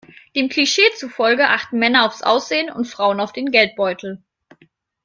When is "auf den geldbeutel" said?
3.19-4.19